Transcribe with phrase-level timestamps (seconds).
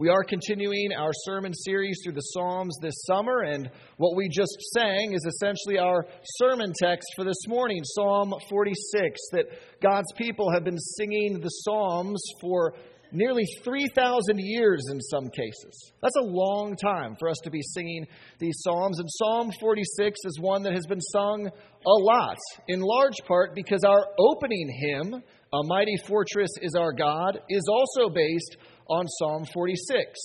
[0.00, 4.56] We are continuing our sermon series through the Psalms this summer, and what we just
[4.72, 6.06] sang is essentially our
[6.38, 9.44] sermon text for this morning, Psalm 46, that
[9.82, 12.72] God's people have been singing the Psalms for
[13.12, 15.92] nearly 3,000 years in some cases.
[16.02, 18.06] That's a long time for us to be singing
[18.38, 23.18] these Psalms, and Psalm 46 is one that has been sung a lot, in large
[23.26, 28.56] part because our opening hymn, A Mighty Fortress is Our God, is also based
[28.88, 30.18] on Psalm 46.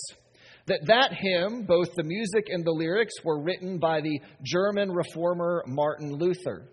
[0.67, 5.63] That that hymn, both the music and the lyrics, were written by the German reformer
[5.67, 6.69] Martin Luther.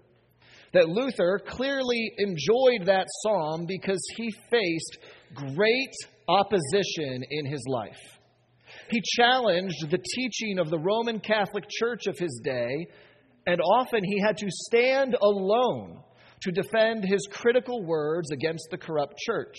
[0.72, 4.98] That Luther clearly enjoyed that psalm because he faced
[5.34, 5.94] great
[6.28, 7.98] opposition in his life.
[8.90, 12.86] He challenged the teaching of the Roman Catholic Church of his day,
[13.46, 16.02] and often he had to stand alone
[16.42, 19.56] to defend his critical words against the corrupt church.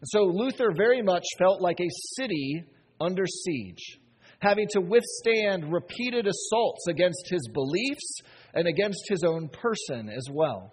[0.00, 2.64] And So Luther very much felt like a city
[3.00, 3.98] under siege,
[4.40, 8.20] having to withstand repeated assaults against his beliefs
[8.54, 10.72] and against his own person as well.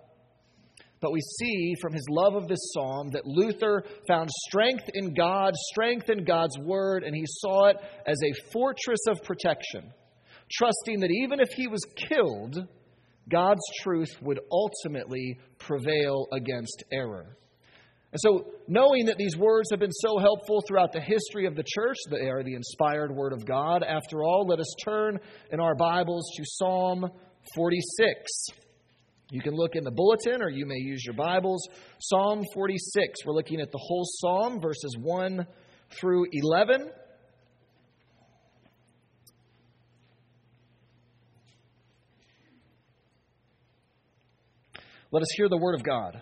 [1.05, 5.53] But we see from his love of this psalm that Luther found strength in God,
[5.69, 9.93] strength in God's word, and he saw it as a fortress of protection,
[10.51, 12.57] trusting that even if he was killed,
[13.29, 17.37] God's truth would ultimately prevail against error.
[18.11, 21.65] And so, knowing that these words have been so helpful throughout the history of the
[21.67, 23.83] church, they are the inspired Word of God.
[23.83, 25.19] After all, let us turn
[25.51, 27.11] in our Bibles to Psalm
[27.53, 28.64] 46.
[29.31, 31.67] You can look in the bulletin or you may use your Bibles.
[31.99, 33.25] Psalm 46.
[33.25, 35.47] We're looking at the whole psalm, verses 1
[35.99, 36.89] through 11.
[45.11, 46.21] Let us hear the Word of God.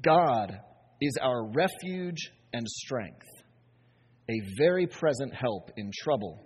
[0.00, 0.58] God
[1.02, 3.26] is our refuge and strength,
[4.30, 6.45] a very present help in trouble.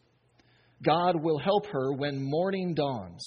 [0.83, 3.23] God will help her when morning dawns.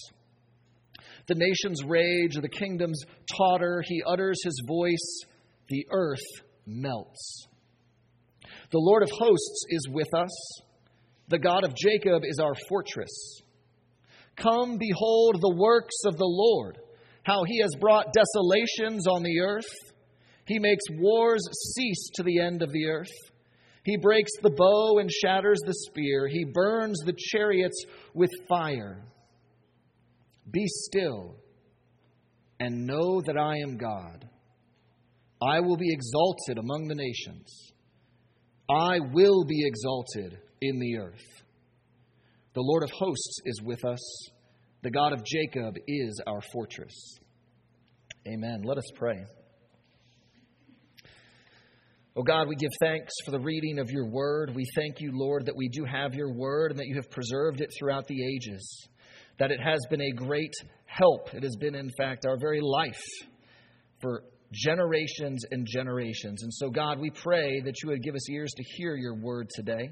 [1.27, 3.01] The nations rage, the kingdoms
[3.37, 3.83] totter.
[3.87, 5.21] He utters his voice,
[5.69, 6.19] the earth
[6.67, 7.47] melts.
[8.71, 10.61] The Lord of hosts is with us.
[11.29, 13.41] The God of Jacob is our fortress.
[14.37, 16.79] Come, behold the works of the Lord
[17.25, 19.65] how he has brought desolations on the earth.
[20.47, 21.43] He makes wars
[21.75, 23.13] cease to the end of the earth.
[23.85, 26.27] He breaks the bow and shatters the spear.
[26.27, 27.85] He burns the chariots
[28.15, 29.05] with fire.
[30.51, 31.37] Be still
[32.59, 34.29] and know that I am God.
[35.43, 37.73] I will be exalted among the nations.
[38.71, 41.43] I will be exalted in the earth.
[42.55, 44.31] The Lord of hosts is with us.
[44.83, 47.19] The God of Jacob is our fortress.
[48.27, 48.63] Amen.
[48.65, 49.27] Let us pray.
[52.17, 54.55] Oh God, we give thanks for the reading of your word.
[54.55, 57.61] We thank you, Lord, that we do have your word and that you have preserved
[57.61, 58.89] it throughout the ages,
[59.39, 60.53] that it has been a great
[60.87, 61.35] help.
[61.35, 63.03] It has been, in fact, our very life
[64.01, 66.45] for generations and generations.
[66.45, 69.49] And so, God, we pray that you would give us ears to hear your word
[69.53, 69.91] today.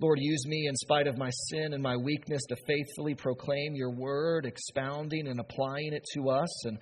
[0.00, 3.92] Lord, use me in spite of my sin and my weakness to faithfully proclaim your
[3.92, 6.66] word, expounding and applying it to us.
[6.66, 6.78] And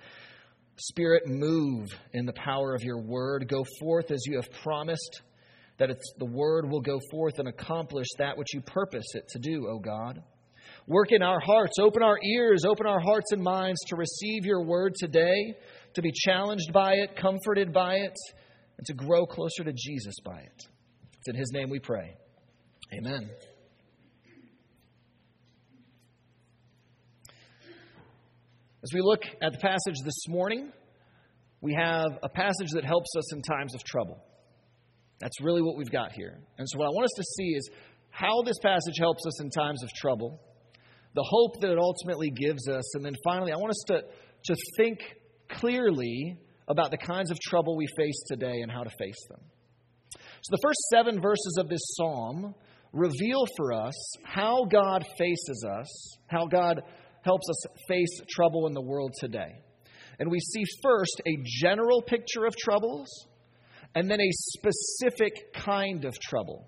[0.77, 3.47] Spirit, move in the power of your word.
[3.47, 5.21] Go forth as you have promised,
[5.77, 9.67] that the word will go forth and accomplish that which you purpose it to do,
[9.69, 10.21] O God.
[10.87, 14.63] Work in our hearts, open our ears, open our hearts and minds to receive your
[14.65, 15.55] word today,
[15.93, 18.15] to be challenged by it, comforted by it,
[18.77, 20.67] and to grow closer to Jesus by it.
[21.19, 22.15] It's in his name we pray.
[22.93, 23.29] Amen.
[28.83, 30.69] As we look at the passage this morning,
[31.61, 34.21] we have a passage that helps us in times of trouble.
[35.21, 36.37] That's really what we've got here.
[36.57, 37.69] And so, what I want us to see is
[38.09, 40.37] how this passage helps us in times of trouble,
[41.15, 44.01] the hope that it ultimately gives us, and then finally, I want us to,
[44.53, 44.99] to think
[45.49, 46.37] clearly
[46.67, 49.39] about the kinds of trouble we face today and how to face them.
[50.11, 52.53] So, the first seven verses of this psalm
[52.91, 53.95] reveal for us
[54.25, 56.81] how God faces us, how God
[57.23, 59.61] helps us face trouble in the world today.
[60.19, 63.07] And we see first a general picture of troubles,
[63.95, 66.67] and then a specific kind of trouble.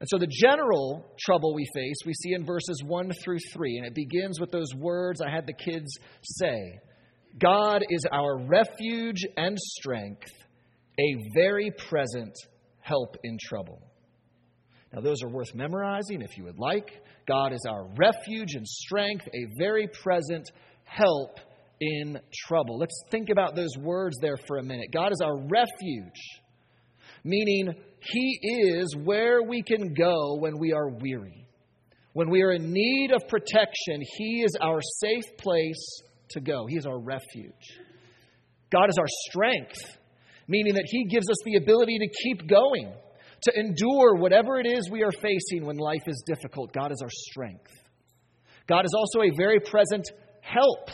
[0.00, 3.86] And so the general trouble we face, we see in verses 1 through 3, and
[3.86, 6.78] it begins with those words I had the kids say
[7.38, 10.32] God is our refuge and strength,
[10.98, 12.34] a very present
[12.80, 13.89] help in trouble.
[14.92, 16.90] Now, those are worth memorizing if you would like.
[17.28, 20.50] God is our refuge and strength, a very present
[20.84, 21.38] help
[21.80, 22.78] in trouble.
[22.78, 24.88] Let's think about those words there for a minute.
[24.92, 26.20] God is our refuge,
[27.22, 31.46] meaning He is where we can go when we are weary.
[32.12, 36.66] When we are in need of protection, He is our safe place to go.
[36.68, 37.78] He is our refuge.
[38.72, 39.78] God is our strength,
[40.48, 42.92] meaning that He gives us the ability to keep going
[43.42, 46.72] to endure whatever it is we are facing when life is difficult.
[46.72, 47.72] God is our strength.
[48.66, 50.04] God is also a very present
[50.42, 50.90] help,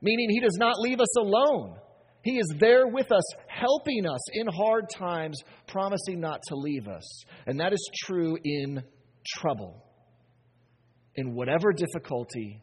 [0.00, 1.76] meaning He does not leave us alone.
[2.22, 5.36] He is there with us, helping us in hard times,
[5.66, 7.24] promising not to leave us.
[7.46, 8.82] And that is true in
[9.26, 9.84] trouble.
[11.16, 12.62] In whatever difficulty,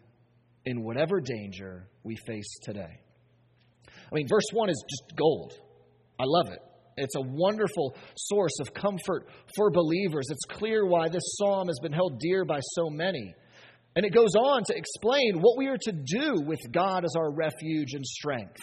[0.65, 3.01] in whatever danger we face today.
[3.88, 5.53] I mean, verse 1 is just gold.
[6.19, 6.59] I love it.
[7.00, 10.28] It's a wonderful source of comfort for believers.
[10.30, 13.34] It's clear why this psalm has been held dear by so many.
[13.96, 17.31] And it goes on to explain what we are to do with God as our
[17.34, 18.62] refuge and strength.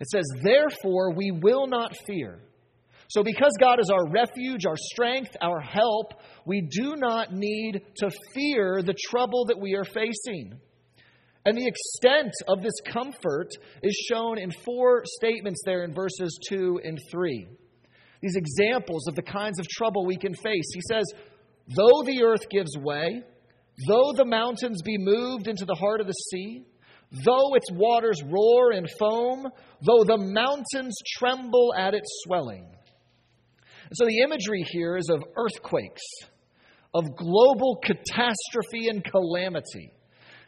[0.00, 2.40] It says, Therefore, we will not fear.
[3.08, 6.14] So, because God is our refuge, our strength, our help,
[6.46, 10.60] we do not need to fear the trouble that we are facing.
[11.46, 13.48] And the extent of this comfort
[13.82, 17.48] is shown in four statements there in verses 2 and 3.
[18.20, 20.70] These examples of the kinds of trouble we can face.
[20.74, 21.04] He says,
[21.68, 23.22] Though the earth gives way,
[23.86, 26.66] though the mountains be moved into the heart of the sea,
[27.24, 29.48] though its waters roar and foam,
[29.80, 32.66] though the mountains tremble at its swelling.
[33.88, 36.02] And so the imagery here is of earthquakes,
[36.92, 39.92] of global catastrophe and calamity.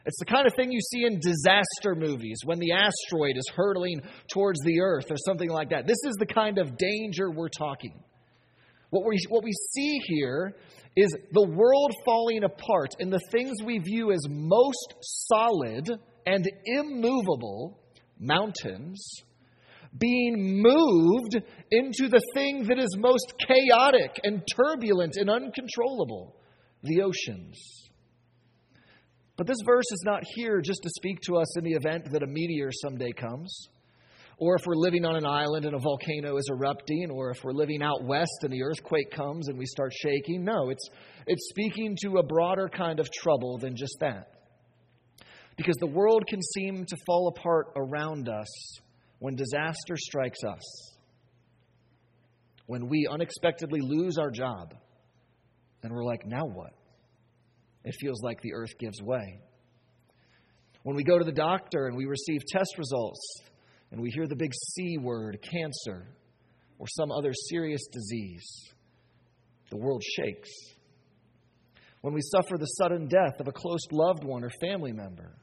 [0.04, 4.02] It's the kind of thing you see in disaster movies when the asteroid is hurtling
[4.32, 5.86] towards the earth or something like that.
[5.86, 8.02] This is the kind of danger we're talking.
[8.90, 10.56] What we, what we see here
[10.96, 15.88] is the world falling apart and the things we view as most solid
[16.26, 17.78] and immovable,
[18.18, 19.22] mountains,
[19.98, 21.36] being moved
[21.70, 26.36] into the thing that is most chaotic and turbulent and uncontrollable
[26.82, 27.88] the oceans.
[29.42, 32.22] But this verse is not here just to speak to us in the event that
[32.22, 33.66] a meteor someday comes,
[34.38, 37.50] or if we're living on an island and a volcano is erupting, or if we're
[37.50, 40.44] living out west and the earthquake comes and we start shaking.
[40.44, 40.88] No, it's,
[41.26, 44.28] it's speaking to a broader kind of trouble than just that.
[45.56, 48.78] Because the world can seem to fall apart around us
[49.18, 50.92] when disaster strikes us,
[52.66, 54.72] when we unexpectedly lose our job,
[55.82, 56.74] and we're like, now what?
[57.84, 59.40] It feels like the earth gives way.
[60.82, 63.20] When we go to the doctor and we receive test results
[63.90, 66.06] and we hear the big C word, cancer,
[66.78, 68.72] or some other serious disease,
[69.70, 70.50] the world shakes.
[72.00, 75.36] When we suffer the sudden death of a close loved one or family member,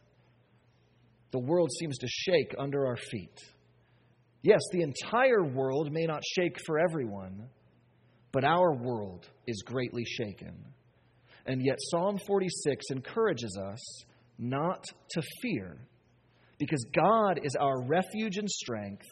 [1.31, 3.39] the world seems to shake under our feet.
[4.41, 7.49] Yes, the entire world may not shake for everyone,
[8.31, 10.53] but our world is greatly shaken.
[11.49, 13.79] And yet, Psalm 46 encourages us
[14.37, 15.79] not to fear
[16.59, 19.07] because God is our refuge and strength,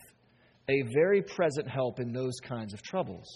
[0.69, 3.27] a very present help in those kinds of troubles.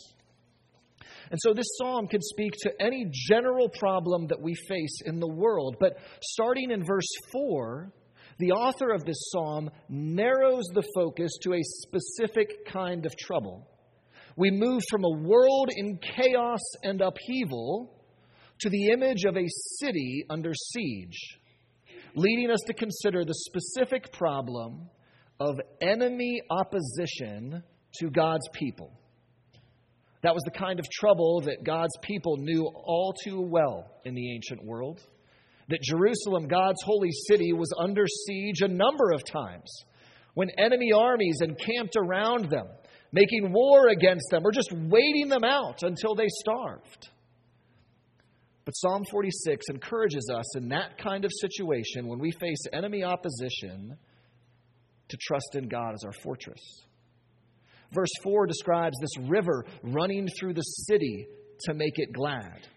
[1.31, 5.33] And so, this psalm can speak to any general problem that we face in the
[5.33, 5.77] world.
[5.79, 7.91] But starting in verse 4,
[8.37, 13.67] the author of this psalm narrows the focus to a specific kind of trouble.
[14.35, 17.97] We move from a world in chaos and upheaval
[18.61, 19.45] to the image of a
[19.79, 21.17] city under siege,
[22.15, 24.89] leading us to consider the specific problem
[25.39, 27.63] of enemy opposition
[27.99, 28.91] to God's people.
[30.21, 34.35] That was the kind of trouble that God's people knew all too well in the
[34.35, 35.01] ancient world.
[35.69, 39.71] That Jerusalem, God's holy city, was under siege a number of times
[40.35, 42.67] when enemy armies encamped around them,
[43.11, 47.09] making war against them, or just waiting them out until they starved.
[48.65, 53.97] But Psalm 46 encourages us in that kind of situation when we face enemy opposition
[55.09, 56.61] to trust in God as our fortress.
[57.93, 61.27] Verse 4 describes this river running through the city
[61.61, 62.67] to make it glad.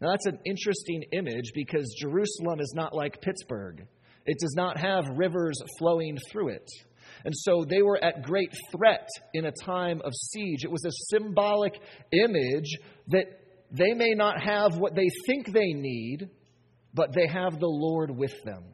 [0.00, 3.86] Now, that's an interesting image because Jerusalem is not like Pittsburgh.
[4.26, 6.68] It does not have rivers flowing through it.
[7.24, 10.64] And so they were at great threat in a time of siege.
[10.64, 11.74] It was a symbolic
[12.12, 12.78] image
[13.08, 13.39] that
[13.70, 16.28] they may not have what they think they need,
[16.92, 18.64] but they have the Lord with them,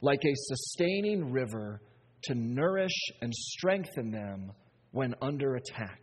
[0.00, 1.80] like a sustaining river
[2.24, 4.52] to nourish and strengthen them
[4.92, 5.98] when under attack.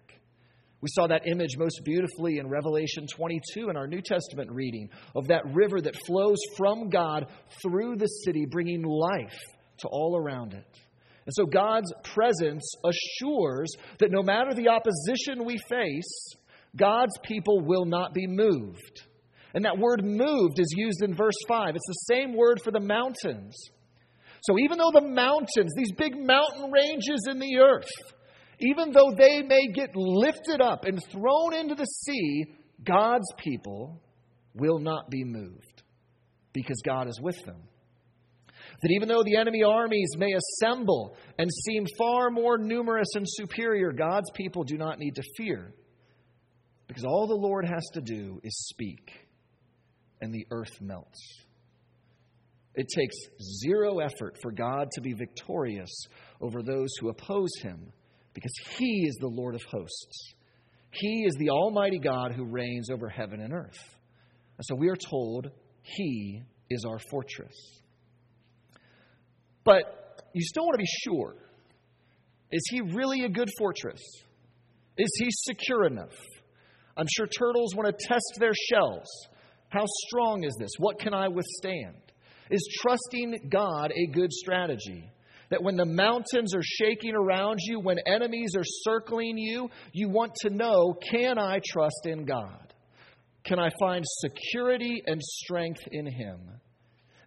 [0.82, 5.28] We saw that image most beautifully in Revelation 22 in our New Testament reading of
[5.28, 7.28] that river that flows from God
[7.62, 9.40] through the city, bringing life
[9.80, 10.80] to all around it.
[11.26, 16.34] And so God's presence assures that no matter the opposition we face,
[16.76, 19.02] God's people will not be moved.
[19.54, 21.76] And that word moved is used in verse 5.
[21.76, 23.56] It's the same word for the mountains.
[24.44, 27.90] So even though the mountains, these big mountain ranges in the earth,
[28.60, 32.46] even though they may get lifted up and thrown into the sea,
[32.84, 34.02] God's people
[34.54, 35.84] will not be moved
[36.54, 37.64] because God is with them.
[38.82, 43.92] That even though the enemy armies may assemble and seem far more numerous and superior,
[43.92, 45.74] God's people do not need to fear
[46.90, 49.12] because all the Lord has to do is speak
[50.22, 51.22] and the earth melts.
[52.74, 53.16] It takes
[53.64, 56.08] zero effort for God to be victorious
[56.42, 57.94] over those who oppose him
[58.34, 60.34] because he is the Lord of hosts.
[60.92, 63.78] He is the Almighty God who reigns over heaven and earth.
[64.58, 65.52] And so we are told
[65.84, 66.42] he
[66.72, 67.56] is our fortress.
[69.64, 71.36] But you still want to be sure
[72.52, 74.02] is he really a good fortress?
[74.98, 76.18] Is he secure enough?
[77.00, 79.08] I'm sure turtles want to test their shells.
[79.70, 80.72] How strong is this?
[80.80, 81.96] What can I withstand?
[82.52, 85.10] Is trusting God a good strategy?
[85.50, 90.36] That when the mountains are shaking around you, when enemies are circling you, you want
[90.42, 92.74] to know can I trust in God?
[93.46, 96.40] Can I find security and strength in Him?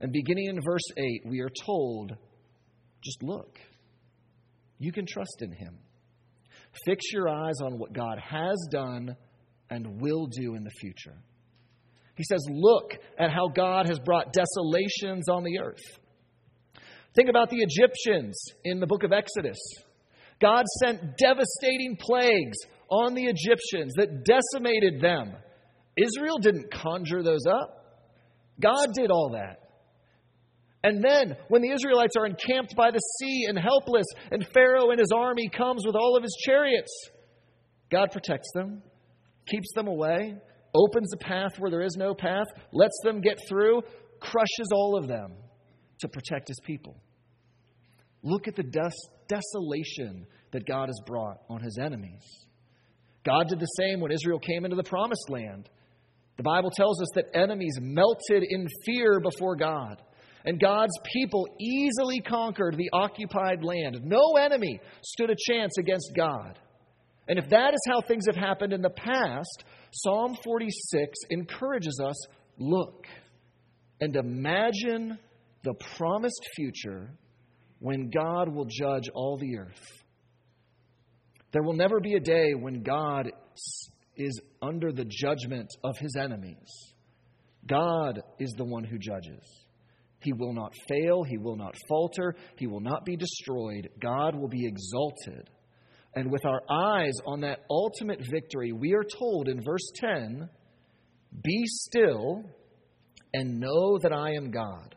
[0.02, 2.12] And beginning in verse 8, we are told
[3.02, 3.58] just look.
[4.78, 5.78] You can trust in Him.
[6.84, 9.16] Fix your eyes on what God has done
[9.72, 11.16] and will do in the future.
[12.14, 15.82] He says, Look at how God has brought desolations on the earth.
[17.14, 19.58] Think about the Egyptians in the book of Exodus.
[20.40, 22.58] God sent devastating plagues
[22.90, 25.32] on the Egyptians that decimated them.
[25.96, 28.02] Israel didn't conjure those up,
[28.60, 29.58] God did all that.
[30.84, 34.98] And then, when the Israelites are encamped by the sea and helpless, and Pharaoh and
[34.98, 36.92] his army comes with all of his chariots,
[37.90, 38.82] God protects them,
[39.46, 40.34] keeps them away,
[40.74, 43.82] opens a path where there is no path, lets them get through,
[44.20, 45.34] crushes all of them
[46.00, 46.96] to protect his people.
[48.22, 48.90] Look at the des-
[49.28, 52.22] desolation that God has brought on his enemies.
[53.24, 55.68] God did the same when Israel came into the promised land.
[56.36, 60.00] The Bible tells us that enemies melted in fear before God.
[60.44, 64.00] And God's people easily conquered the occupied land.
[64.02, 66.58] No enemy stood a chance against God.
[67.28, 72.16] And if that is how things have happened in the past, Psalm 46 encourages us
[72.58, 73.06] look
[74.00, 75.18] and imagine
[75.62, 77.10] the promised future
[77.78, 80.02] when God will judge all the earth.
[81.52, 83.30] There will never be a day when God
[84.16, 86.68] is under the judgment of his enemies.
[87.66, 89.42] God is the one who judges.
[90.20, 91.22] He will not fail.
[91.24, 92.34] He will not falter.
[92.56, 93.88] He will not be destroyed.
[94.00, 95.50] God will be exalted.
[96.14, 100.48] And with our eyes on that ultimate victory, we are told in verse 10
[101.42, 102.44] Be still
[103.32, 104.94] and know that I am God.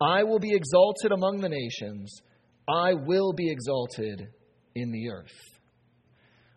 [0.00, 2.20] I will be exalted among the nations,
[2.68, 4.28] I will be exalted
[4.74, 5.32] in the earth.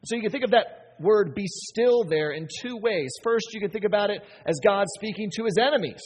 [0.06, 3.12] So you can think of that word be still there in two ways.
[3.24, 6.02] First, you can think about it as God speaking to his enemies.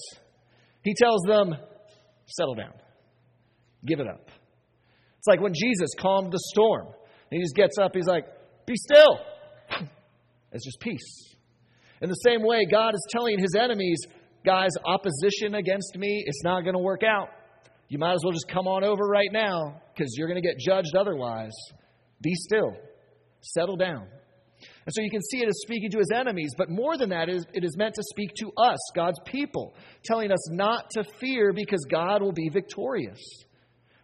[0.83, 1.55] He tells them,
[2.25, 2.73] settle down,
[3.85, 4.29] give it up.
[5.19, 6.87] It's like when Jesus calmed the storm.
[7.31, 8.25] He just gets up, he's like,
[8.65, 9.19] be still.
[10.53, 11.35] It's just peace.
[12.01, 14.01] In the same way, God is telling his enemies,
[14.45, 17.29] guys, opposition against me, it's not going to work out.
[17.87, 20.59] You might as well just come on over right now because you're going to get
[20.59, 21.53] judged otherwise.
[22.21, 22.75] Be still,
[23.39, 24.07] settle down.
[24.85, 27.29] And so you can see it is speaking to his enemies, but more than that,
[27.29, 31.85] it is meant to speak to us, God's people, telling us not to fear because
[31.89, 33.19] God will be victorious.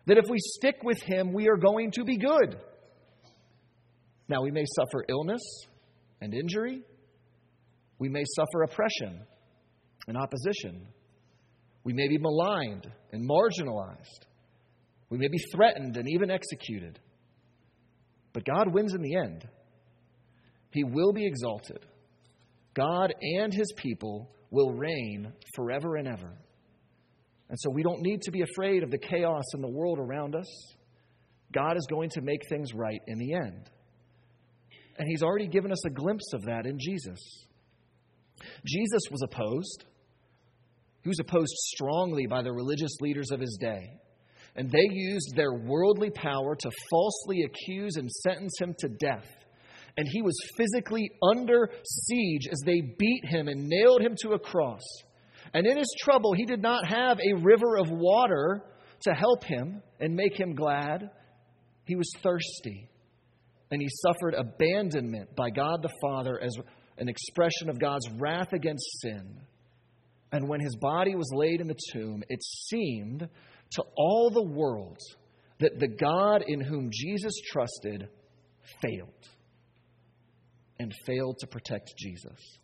[0.05, 2.57] That if we stick with him, we are going to be good.
[4.29, 5.41] Now, we may suffer illness
[6.21, 6.81] and injury,
[7.99, 9.25] we may suffer oppression
[10.07, 10.87] and opposition,
[11.83, 14.25] we may be maligned and marginalized,
[15.09, 16.99] we may be threatened and even executed.
[18.33, 19.47] But God wins in the end.
[20.71, 21.79] He will be exalted.
[22.75, 26.37] God and his people will reign forever and ever.
[27.49, 30.35] And so we don't need to be afraid of the chaos in the world around
[30.35, 30.47] us.
[31.53, 33.69] God is going to make things right in the end.
[34.97, 37.19] And He's already given us a glimpse of that in Jesus.
[38.65, 39.85] Jesus was opposed.
[41.03, 43.99] He was opposed strongly by the religious leaders of his day.
[44.55, 49.27] And they used their worldly power to falsely accuse and sentence him to death.
[49.97, 54.39] And he was physically under siege as they beat him and nailed him to a
[54.39, 54.83] cross.
[55.53, 58.63] And in his trouble, he did not have a river of water
[59.01, 61.09] to help him and make him glad.
[61.85, 62.89] He was thirsty.
[63.71, 66.55] And he suffered abandonment by God the Father as
[66.97, 69.41] an expression of God's wrath against sin.
[70.31, 73.27] And when his body was laid in the tomb, it seemed
[73.71, 74.97] to all the world
[75.59, 78.07] that the God in whom Jesus trusted
[78.81, 79.27] failed
[80.79, 82.57] and failed to protect Jesus.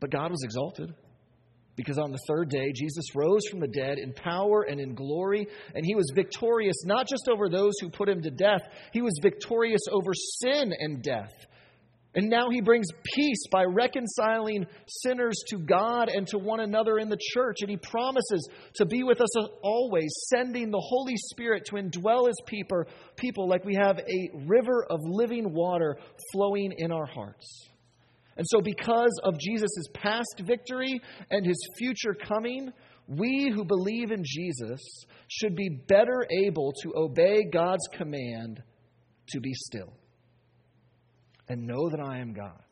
[0.00, 0.94] But God was exalted
[1.76, 5.46] because on the third day, Jesus rose from the dead in power and in glory,
[5.74, 9.18] and he was victorious not just over those who put him to death, he was
[9.22, 11.32] victorious over sin and death.
[12.16, 17.10] And now he brings peace by reconciling sinners to God and to one another in
[17.10, 17.58] the church.
[17.60, 22.40] And he promises to be with us always, sending the Holy Spirit to indwell his
[22.46, 22.84] people,
[23.16, 25.98] people like we have a river of living water
[26.32, 27.68] flowing in our hearts.
[28.36, 31.00] And so, because of Jesus' past victory
[31.30, 32.70] and his future coming,
[33.06, 34.80] we who believe in Jesus
[35.28, 38.62] should be better able to obey God's command
[39.30, 39.92] to be still
[41.48, 42.62] and know that I am God.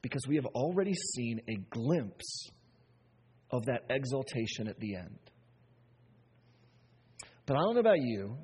[0.00, 2.48] Because we have already seen a glimpse
[3.50, 5.18] of that exaltation at the end.
[7.44, 8.36] But I don't know about you.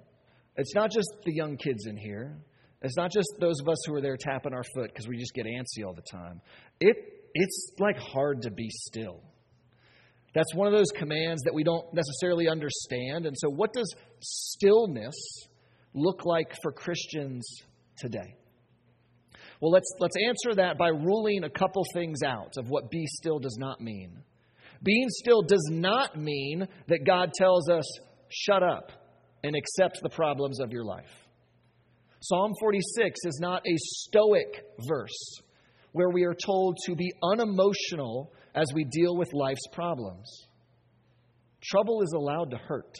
[0.57, 2.38] It's not just the young kids in here.
[2.83, 5.35] It's not just those of us who are there tapping our foot because we just
[5.35, 6.41] get antsy all the time.
[6.81, 6.97] It,
[7.35, 9.21] it's like hard to be still.
[10.35, 13.27] That's one of those commands that we don't necessarily understand.
[13.27, 15.15] And so, what does stillness
[15.95, 17.47] look like for Christians
[17.97, 18.37] today?
[19.61, 23.38] Well, let's, let's answer that by ruling a couple things out of what be still
[23.38, 24.18] does not mean.
[24.83, 27.85] Being still does not mean that God tells us,
[28.29, 28.90] shut up
[29.45, 31.21] and accept the problems of your life.
[32.22, 35.40] Psalm 46 is not a stoic verse
[35.92, 40.28] where we are told to be unemotional as we deal with life's problems.
[41.62, 42.96] Trouble is allowed to hurt.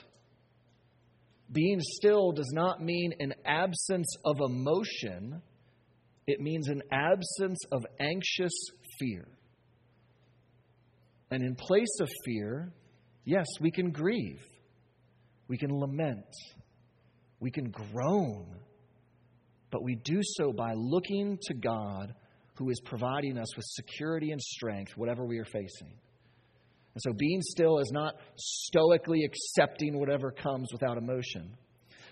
[1.51, 5.43] Being still does not mean an absence of emotion
[6.27, 8.53] it means an absence of anxious
[8.99, 9.27] fear.
[11.31, 12.73] And in place of fear,
[13.25, 14.43] yes, we can grieve,
[15.49, 16.27] we can lament,
[17.41, 18.47] we can groan,
[19.73, 22.15] but we do so by looking to God
[22.55, 25.89] who is providing us with security and strength, whatever we are facing.
[26.95, 31.57] And so being still is not stoically accepting whatever comes without emotion.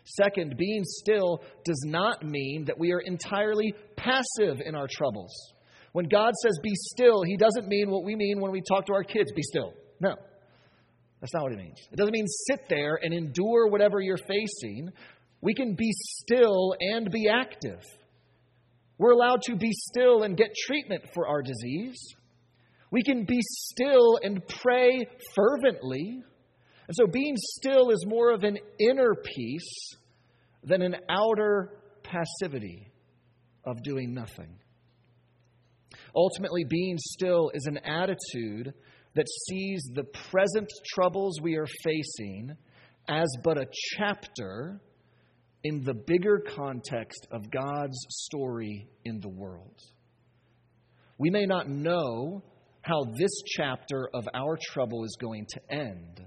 [0.04, 5.30] Second, being still does not mean that we are entirely passive in our troubles.
[5.92, 8.94] When God says be still, He doesn't mean what we mean when we talk to
[8.94, 9.74] our kids be still.
[10.00, 10.14] No,
[11.20, 11.78] that's not what it means.
[11.92, 14.90] It doesn't mean sit there and endure whatever you're facing.
[15.40, 17.82] We can be still and be active.
[18.98, 21.98] We're allowed to be still and get treatment for our disease.
[22.90, 26.22] We can be still and pray fervently.
[26.86, 29.94] And so being still is more of an inner peace
[30.64, 31.70] than an outer
[32.02, 32.92] passivity
[33.64, 34.58] of doing nothing.
[36.14, 38.74] Ultimately, being still is an attitude
[39.14, 42.56] that sees the present troubles we are facing
[43.08, 44.80] as but a chapter
[45.62, 49.78] in the bigger context of God's story in the world.
[51.18, 52.42] We may not know
[52.82, 56.22] how this chapter of our trouble is going to end,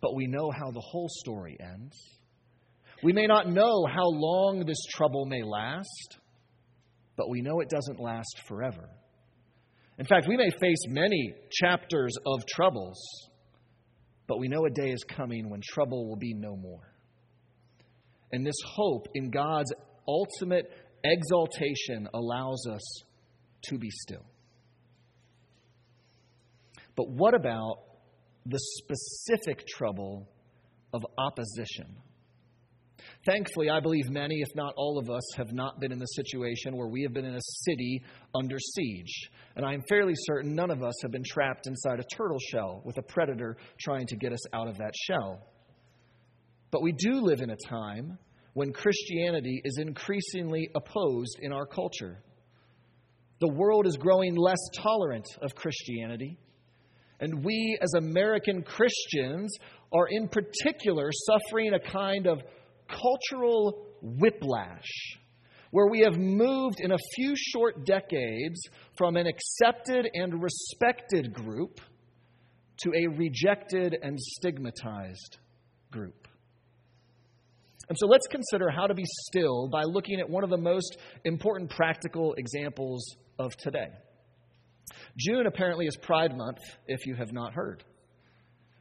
[0.00, 1.96] but we know how the whole story ends.
[3.02, 6.18] We may not know how long this trouble may last,
[7.16, 8.88] but we know it doesn't last forever.
[9.98, 12.98] In fact, we may face many chapters of troubles,
[14.26, 16.93] but we know a day is coming when trouble will be no more.
[18.34, 19.72] And this hope in God's
[20.08, 20.68] ultimate
[21.04, 22.82] exaltation allows us
[23.66, 24.26] to be still.
[26.96, 27.76] But what about
[28.44, 30.28] the specific trouble
[30.92, 31.94] of opposition?
[33.24, 36.76] Thankfully, I believe many, if not all of us, have not been in the situation
[36.76, 38.02] where we have been in a city
[38.34, 39.30] under siege.
[39.54, 42.98] And I'm fairly certain none of us have been trapped inside a turtle shell with
[42.98, 45.53] a predator trying to get us out of that shell.
[46.74, 48.18] But we do live in a time
[48.54, 52.20] when Christianity is increasingly opposed in our culture.
[53.38, 56.36] The world is growing less tolerant of Christianity.
[57.20, 59.56] And we, as American Christians,
[59.92, 62.42] are in particular suffering a kind of
[62.88, 64.90] cultural whiplash
[65.70, 68.60] where we have moved in a few short decades
[68.98, 71.80] from an accepted and respected group
[72.78, 75.38] to a rejected and stigmatized
[75.92, 76.23] group.
[77.88, 80.96] And so let's consider how to be still by looking at one of the most
[81.24, 83.88] important practical examples of today.
[85.18, 87.84] June apparently is Pride Month, if you have not heard.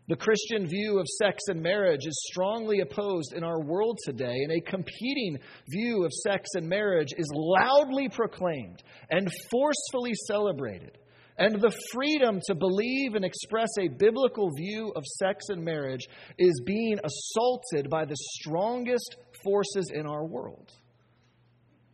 [0.10, 4.52] The Christian view of sex and marriage is strongly opposed in our world today, and
[4.52, 5.39] a competing
[5.70, 10.98] view of sex and marriage is loudly proclaimed and forcefully celebrated.
[11.38, 16.62] And the freedom to believe and express a biblical view of sex and marriage is
[16.65, 20.72] being assaulted by the strongest forces in our world.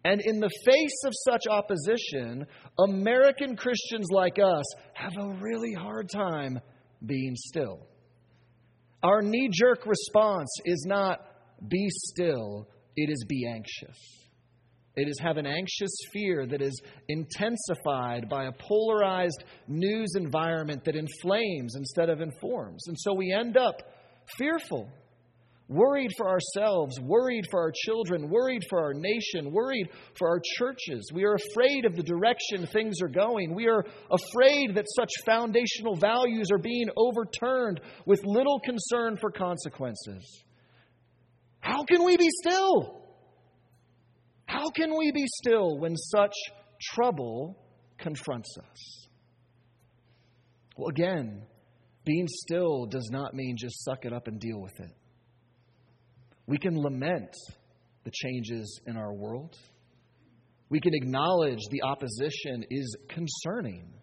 [0.04, 2.48] And in the face of such opposition,
[2.80, 6.60] American Christians like us have a really hard time
[7.06, 7.88] being still.
[9.04, 11.20] Our knee jerk response is not
[11.68, 14.19] be still, it is be anxious.
[14.96, 20.96] It is have an anxious fear that is intensified by a polarized news environment that
[20.96, 22.88] inflames instead of informs.
[22.88, 23.82] And so we end up
[24.38, 24.90] fearful,
[25.68, 31.10] worried for ourselves, worried for our children, worried for our nation, worried for our churches.
[31.14, 33.54] We are afraid of the direction things are going.
[33.54, 40.44] We are afraid that such foundational values are being overturned with little concern for consequences.
[41.60, 42.99] How can we be still?
[44.50, 46.34] How can we be still when such
[46.96, 47.56] trouble
[48.00, 49.08] confronts us?
[50.76, 51.44] Well, again,
[52.04, 54.92] being still does not mean just suck it up and deal with it.
[56.48, 57.30] We can lament
[58.06, 59.56] the changes in our world.
[60.70, 63.94] We can acknowledge the opposition is concerning.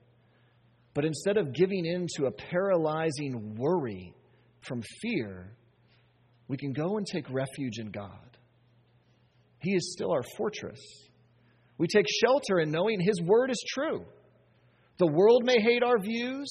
[0.95, 4.15] But instead of giving in to a paralyzing worry
[4.61, 5.57] from fear,
[6.47, 8.26] we can go and take refuge in God.
[9.67, 10.81] He is still our fortress.
[11.77, 14.05] We take shelter in knowing His word is true.
[14.99, 16.47] The world may hate our views,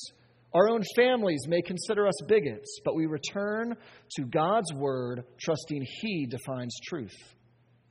[0.54, 3.78] our own families may consider us bigots, but we return
[4.17, 7.15] to God's word, trusting He defines truth.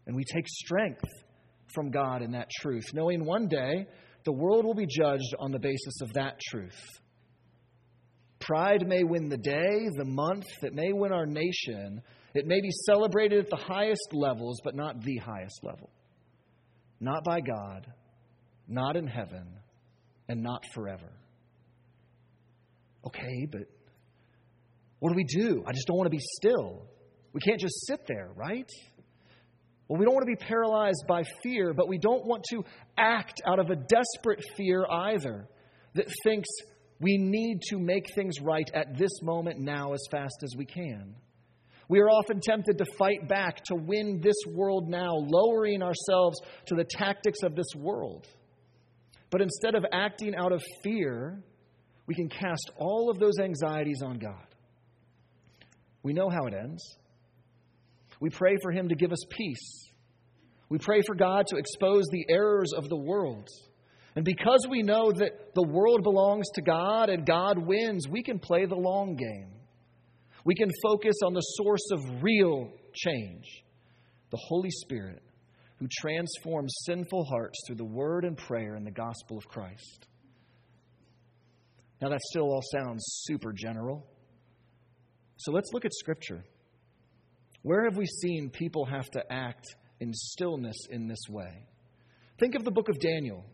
[0.06, 1.08] And we take strength
[1.74, 3.86] from God in that truth, knowing one day
[4.26, 6.78] the world will be judged on the basis of that truth.
[8.40, 12.02] Pride may win the day, the month, it may win our nation,
[12.34, 15.90] it may be celebrated at the highest levels, but not the highest level.
[17.00, 17.86] Not by God,
[18.68, 19.46] not in heaven,
[20.28, 21.12] and not forever.
[23.06, 23.62] Okay, but
[24.98, 25.62] what do we do?
[25.66, 26.86] I just don't want to be still.
[27.32, 28.70] We can't just sit there, right?
[29.86, 32.64] Well, we don't want to be paralyzed by fear, but we don't want to
[32.96, 35.46] act out of a desperate fear either
[35.94, 36.48] that thinks
[37.00, 41.14] we need to make things right at this moment now as fast as we can.
[41.88, 46.74] We are often tempted to fight back, to win this world now, lowering ourselves to
[46.74, 48.26] the tactics of this world.
[49.30, 51.42] But instead of acting out of fear,
[52.06, 54.46] we can cast all of those anxieties on God.
[56.02, 56.82] We know how it ends.
[58.20, 59.88] We pray for Him to give us peace.
[60.68, 63.48] We pray for God to expose the errors of the world.
[64.16, 68.38] And because we know that the world belongs to God and God wins, we can
[68.38, 69.53] play the long game.
[70.44, 73.64] We can focus on the source of real change
[74.30, 75.22] the Holy Spirit,
[75.78, 80.06] who transforms sinful hearts through the word and prayer and the gospel of Christ.
[82.02, 84.04] Now, that still all sounds super general.
[85.36, 86.44] So let's look at Scripture.
[87.62, 89.66] Where have we seen people have to act
[90.00, 91.66] in stillness in this way?
[92.38, 93.44] Think of the book of Daniel,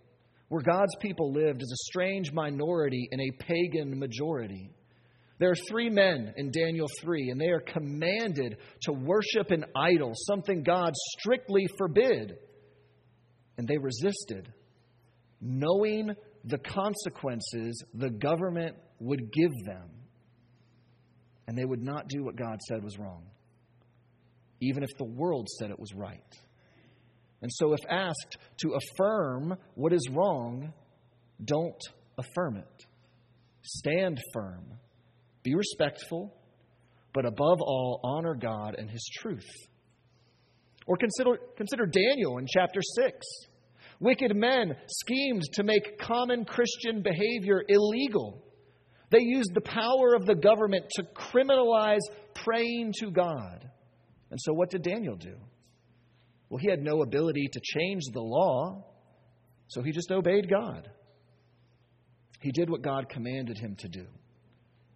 [0.48, 4.70] where God's people lived as a strange minority in a pagan majority.
[5.40, 10.12] There are three men in Daniel 3, and they are commanded to worship an idol,
[10.14, 12.36] something God strictly forbid.
[13.56, 14.52] And they resisted,
[15.40, 16.10] knowing
[16.44, 19.88] the consequences the government would give them.
[21.48, 23.24] And they would not do what God said was wrong,
[24.60, 26.20] even if the world said it was right.
[27.40, 30.74] And so, if asked to affirm what is wrong,
[31.42, 31.80] don't
[32.18, 32.86] affirm it.
[33.62, 34.78] Stand firm
[35.42, 36.34] be respectful,
[37.12, 39.48] but above all, honor God and His truth.
[40.86, 43.26] Or consider, consider Daniel in chapter 6.
[44.00, 48.42] Wicked men schemed to make common Christian behavior illegal.
[49.10, 52.00] They used the power of the government to criminalize
[52.34, 53.68] praying to God.
[54.30, 55.36] And so, what did Daniel do?
[56.48, 58.84] Well, he had no ability to change the law,
[59.68, 60.88] so he just obeyed God.
[62.40, 64.06] He did what God commanded him to do.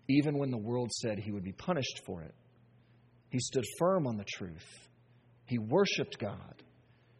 [0.08, 2.34] Even when the world said he would be punished for it.
[3.30, 4.66] He stood firm on the truth.
[5.46, 6.62] He worshiped God.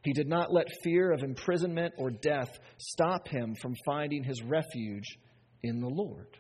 [0.03, 5.19] He did not let fear of imprisonment or death stop him from finding his refuge
[5.63, 6.37] in the Lord.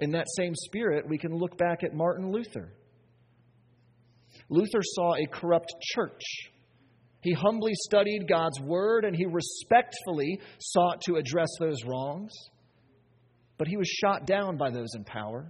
[0.00, 2.72] In that same spirit, we can look back at Martin Luther.
[4.48, 6.22] Luther saw a corrupt church.
[7.20, 12.32] He humbly studied God's word and he respectfully sought to address those wrongs.
[13.62, 15.46] But he was shot down by those in power.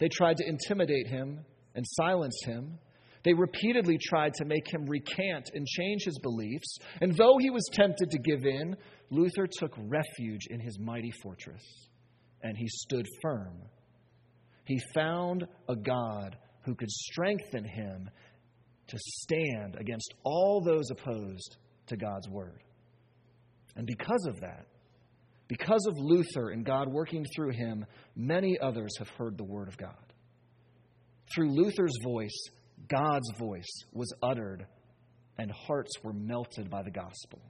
[0.00, 1.38] They tried to intimidate him
[1.76, 2.80] and silence him.
[3.22, 6.78] They repeatedly tried to make him recant and change his beliefs.
[7.00, 8.74] And though he was tempted to give in,
[9.10, 11.62] Luther took refuge in his mighty fortress
[12.42, 13.54] and he stood firm.
[14.64, 18.10] He found a God who could strengthen him
[18.88, 22.64] to stand against all those opposed to God's word.
[23.76, 24.66] And because of that,
[25.48, 29.76] because of Luther and God working through him, many others have heard the word of
[29.76, 29.94] God.
[31.34, 32.36] Through Luther's voice,
[32.88, 34.66] God's voice was uttered,
[35.38, 37.40] and hearts were melted by the gospel.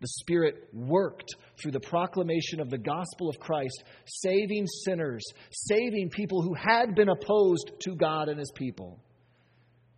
[0.00, 6.40] The Spirit worked through the proclamation of the gospel of Christ, saving sinners, saving people
[6.40, 8.98] who had been opposed to God and His people.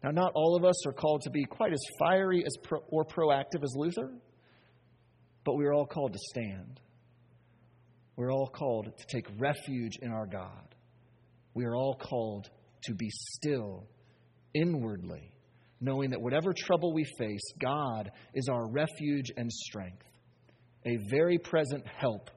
[0.03, 3.05] Now, not all of us are called to be quite as fiery as pro, or
[3.05, 4.13] proactive as Luther,
[5.45, 6.81] but we are all called to stand.
[8.17, 10.75] We're all called to take refuge in our God.
[11.55, 12.49] We are all called
[12.85, 13.87] to be still
[14.55, 15.33] inwardly,
[15.81, 20.07] knowing that whatever trouble we face, God is our refuge and strength,
[20.85, 22.31] a very present help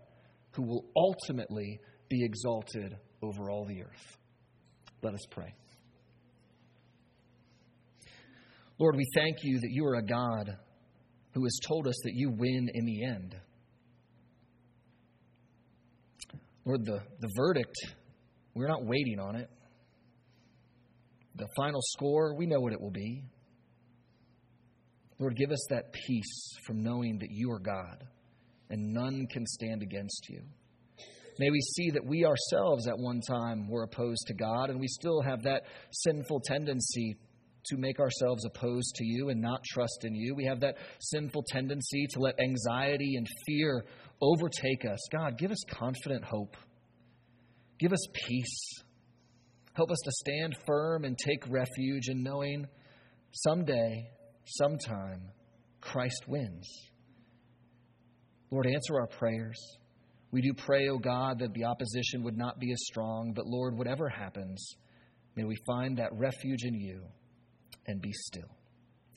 [0.51, 4.17] who will ultimately be exalted over all the earth.
[5.01, 5.53] Let us pray.
[8.77, 10.57] Lord, we thank you that you are a God
[11.33, 13.35] who has told us that you win in the end.
[16.65, 17.75] Lord, the, the verdict,
[18.53, 19.49] we're not waiting on it
[21.35, 23.23] the final score, we know what it will be.
[25.19, 28.05] Lord, give us that peace from knowing that you are God
[28.69, 30.41] and none can stand against you.
[31.37, 34.87] May we see that we ourselves at one time were opposed to God and we
[34.87, 37.17] still have that sinful tendency
[37.67, 40.35] to make ourselves opposed to you and not trust in you.
[40.35, 43.85] We have that sinful tendency to let anxiety and fear
[44.21, 44.99] overtake us.
[45.11, 46.55] God, give us confident hope.
[47.79, 48.83] Give us peace.
[49.73, 52.65] Help us to stand firm and take refuge in knowing
[53.31, 54.09] someday,
[54.45, 55.21] sometime,
[55.81, 56.67] Christ wins.
[58.51, 59.59] Lord, answer our prayers.
[60.31, 63.45] We do pray, O oh God, that the opposition would not be as strong, but
[63.45, 64.65] Lord, whatever happens,
[65.35, 67.03] may we find that refuge in you
[67.87, 68.49] and be still.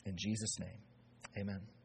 [0.07, 0.81] In Jesus' name,
[1.39, 1.78] amen.